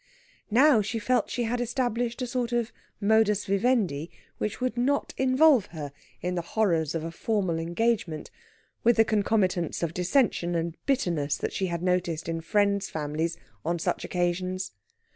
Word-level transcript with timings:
Now 0.49 0.81
she 0.81 0.97
felt 0.97 1.29
she 1.29 1.43
had 1.43 1.61
established 1.61 2.23
a 2.23 2.25
sort 2.25 2.51
of 2.53 2.71
modus 2.99 3.45
vivendi 3.45 4.09
which 4.39 4.59
would 4.59 4.75
not 4.75 5.13
involve 5.15 5.67
her 5.67 5.91
in 6.23 6.33
the 6.33 6.41
horrors 6.41 6.95
of 6.95 7.03
a 7.03 7.11
formal 7.11 7.59
engagement, 7.59 8.31
with 8.83 8.95
the 8.97 9.05
concomitants 9.05 9.83
of 9.83 9.93
dissension 9.93 10.55
and 10.55 10.75
bitterness 10.87 11.37
that 11.37 11.53
she 11.53 11.67
had 11.67 11.83
noticed 11.83 12.27
in 12.27 12.41
friends' 12.41 12.89
families 12.89 13.37
on 13.63 13.77
such 13.77 14.03
occasions. 14.03 14.71